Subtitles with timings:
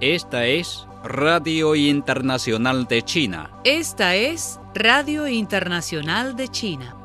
[0.00, 3.60] Esta es Radio Internacional de China.
[3.62, 7.00] Esta es Radio Internacional de China.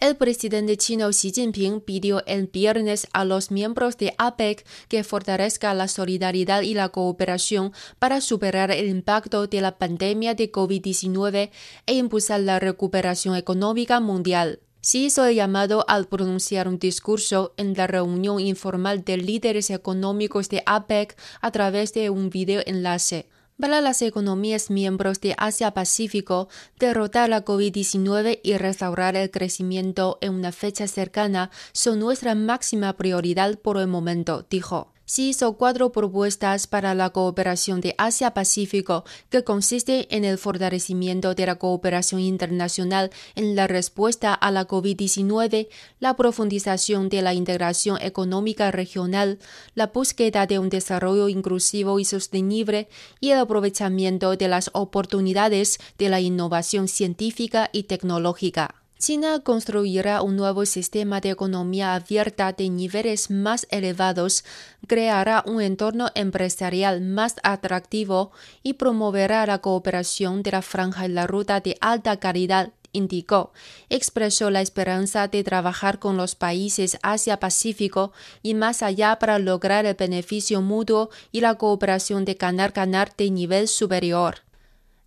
[0.00, 5.72] El presidente chino Xi Jinping pidió el viernes a los miembros de APEC que fortalezca
[5.72, 11.50] la solidaridad y la cooperación para superar el impacto de la pandemia de COVID-19
[11.86, 14.60] e impulsar la recuperación económica mundial.
[14.80, 20.48] Xi hizo el llamado al pronunciar un discurso en la reunión informal de líderes económicos
[20.48, 23.28] de APEC a través de un video enlace.
[23.60, 30.52] Para las economías miembros de Asia-Pacífico, derrotar la COVID-19 y restaurar el crecimiento en una
[30.52, 34.92] fecha cercana son nuestra máxima prioridad por el momento, dijo.
[35.08, 41.46] Xi hizo cuatro propuestas para la cooperación de Asia-Pacífico que consiste en el fortalecimiento de
[41.46, 48.70] la cooperación internacional en la respuesta a la COVID-19, la profundización de la integración económica
[48.70, 49.38] regional,
[49.74, 56.10] la búsqueda de un desarrollo inclusivo y sostenible y el aprovechamiento de las oportunidades de
[56.10, 58.74] la innovación científica y tecnológica.
[58.98, 64.44] China construirá un nuevo sistema de economía abierta de niveles más elevados,
[64.88, 68.32] creará un entorno empresarial más atractivo
[68.64, 73.52] y promoverá la cooperación de la franja y la ruta de alta calidad indicó,
[73.88, 79.94] expresó la esperanza de trabajar con los países Asia-Pacífico y más allá para lograr el
[79.94, 84.47] beneficio mutuo y la cooperación de ganar-ganar de nivel superior.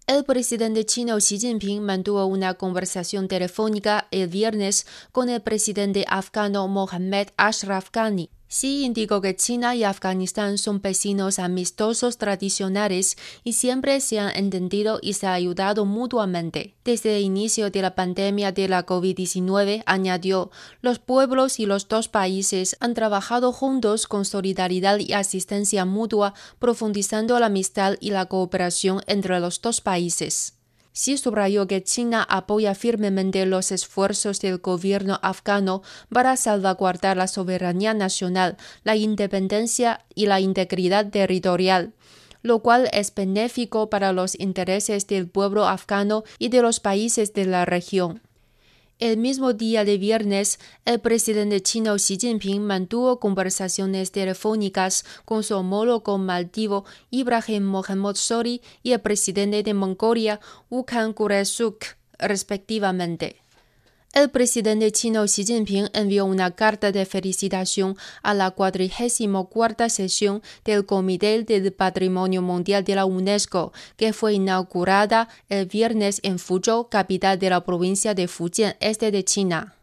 [0.08, 6.68] El presidente chino Xi Jinping mantuvo una conversación telefónica el viernes con el presidente afgano
[6.68, 8.30] Mohammad Ashraf Ghani.
[8.52, 15.00] Xi indicó que China y Afganistán son vecinos amistosos tradicionales y siempre se han entendido
[15.02, 16.76] y se han ayudado mutuamente.
[16.84, 20.52] Desde el inicio de la pandemia de la COVID-19, añadió,
[20.82, 27.40] los pueblos y los dos países han trabajado juntos con solidaridad y asistencia mutua, profundizando
[27.40, 30.61] la amistad y la cooperación entre los dos países.
[30.94, 37.94] Xi subrayó que China apoya firmemente los esfuerzos del gobierno afgano para salvaguardar la soberanía
[37.94, 41.94] nacional, la independencia y la integridad territorial,
[42.42, 47.46] lo cual es benéfico para los intereses del pueblo afgano y de los países de
[47.46, 48.22] la región.
[49.02, 55.56] El mismo día de viernes, el presidente chino Xi Jinping mantuvo conversaciones telefónicas con su
[55.56, 61.84] homólogo maldivo Ibrahim Mohammad Sori y el presidente de Mongolia Ukhan Kuresuk,
[62.20, 63.42] respectivamente.
[64.14, 70.86] El presidente chino Xi Jinping envió una carta de felicitación a la 44 sesión del
[70.86, 77.40] Comité del Patrimonio Mundial de la UNESCO, que fue inaugurada el viernes en Fuzhou, capital
[77.40, 79.76] de la provincia de Fujian, este de China.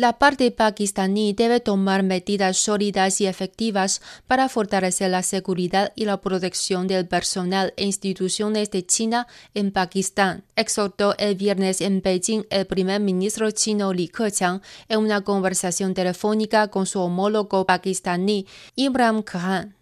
[0.00, 6.22] La parte pakistaní debe tomar medidas sólidas y efectivas para fortalecer la seguridad y la
[6.22, 12.66] protección del personal e instituciones de China en Pakistán, exhortó el viernes en Beijing el
[12.66, 18.46] primer ministro chino Li Keqiang en una conversación telefónica con su homólogo pakistaní
[18.76, 19.79] Imran Khan.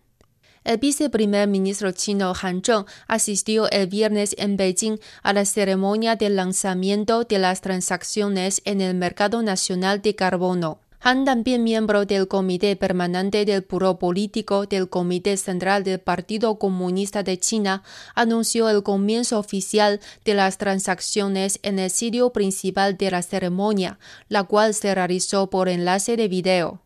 [0.68, 6.28] El viceprimer ministro chino Han Zheng asistió el viernes en Beijing a la ceremonia de
[6.28, 10.80] lanzamiento de las transacciones en el mercado nacional de carbono.
[11.00, 17.22] Han, también miembro del Comité Permanente del Buró Político del Comité Central del Partido Comunista
[17.22, 17.82] de China,
[18.14, 23.98] anunció el comienzo oficial de las transacciones en el sitio principal de la ceremonia,
[24.28, 26.82] la cual se realizó por enlace de video.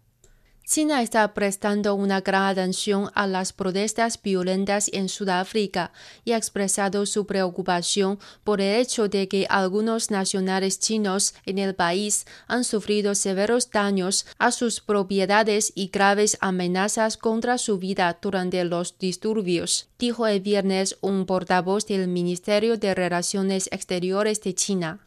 [0.65, 5.93] China está prestando una gran atención a las protestas violentas en Sudáfrica
[6.25, 11.75] y ha expresado su preocupación por el hecho de que algunos nacionales chinos en el
[11.75, 18.65] país han sufrido severos daños a sus propiedades y graves amenazas contra su vida durante
[18.65, 25.01] los disturbios, dijo el viernes un portavoz del Ministerio de Relaciones Exteriores de China.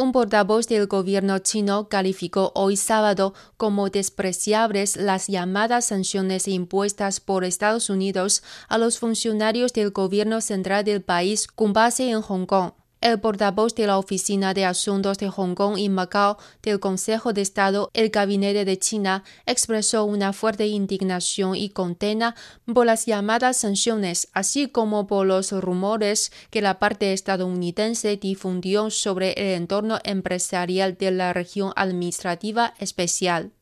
[0.00, 7.44] Un portavoz del gobierno chino calificó hoy sábado como despreciables las llamadas sanciones impuestas por
[7.44, 12.72] Estados Unidos a los funcionarios del gobierno central del país con base en Hong Kong.
[13.00, 17.40] El portavoz de la Oficina de Asuntos de Hong Kong y Macao del Consejo de
[17.40, 22.34] Estado, el Gabinete de China, expresó una fuerte indignación y condena
[22.66, 29.32] por las llamadas sanciones, así como por los rumores que la parte estadounidense difundió sobre
[29.32, 33.50] el entorno empresarial de la región administrativa especial.